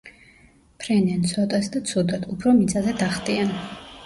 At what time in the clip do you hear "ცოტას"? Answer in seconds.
1.33-1.69